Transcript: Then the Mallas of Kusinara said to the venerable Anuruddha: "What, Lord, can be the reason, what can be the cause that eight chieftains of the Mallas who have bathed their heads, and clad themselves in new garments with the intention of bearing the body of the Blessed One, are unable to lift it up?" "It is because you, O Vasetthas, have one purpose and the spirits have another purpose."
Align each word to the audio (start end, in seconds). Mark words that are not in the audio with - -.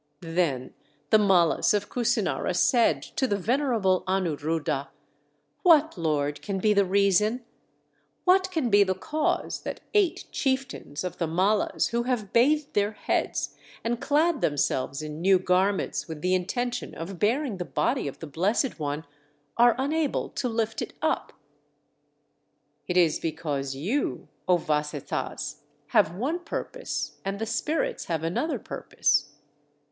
Then 0.21 0.73
the 1.11 1.19
Mallas 1.19 1.75
of 1.75 1.87
Kusinara 1.87 2.55
said 2.55 3.03
to 3.03 3.27
the 3.27 3.37
venerable 3.37 4.03
Anuruddha: 4.07 4.87
"What, 5.61 5.95
Lord, 5.95 6.41
can 6.41 6.57
be 6.57 6.73
the 6.73 6.85
reason, 6.85 7.45
what 8.23 8.49
can 8.49 8.71
be 8.71 8.83
the 8.83 8.95
cause 8.95 9.61
that 9.61 9.81
eight 9.93 10.25
chieftains 10.31 11.03
of 11.03 11.19
the 11.19 11.27
Mallas 11.27 11.89
who 11.89 12.01
have 12.01 12.33
bathed 12.33 12.73
their 12.73 12.93
heads, 12.93 13.55
and 13.83 14.01
clad 14.01 14.41
themselves 14.41 15.03
in 15.03 15.21
new 15.21 15.37
garments 15.37 16.07
with 16.07 16.21
the 16.21 16.33
intention 16.33 16.95
of 16.95 17.19
bearing 17.19 17.57
the 17.57 17.63
body 17.63 18.07
of 18.07 18.17
the 18.17 18.25
Blessed 18.25 18.79
One, 18.79 19.05
are 19.55 19.75
unable 19.77 20.29
to 20.29 20.49
lift 20.49 20.81
it 20.81 20.95
up?" 21.03 21.31
"It 22.87 22.97
is 22.97 23.19
because 23.19 23.75
you, 23.75 24.29
O 24.47 24.57
Vasetthas, 24.57 25.57
have 25.89 26.15
one 26.15 26.39
purpose 26.39 27.19
and 27.23 27.37
the 27.37 27.45
spirits 27.45 28.05
have 28.05 28.23
another 28.23 28.57
purpose." 28.57 29.35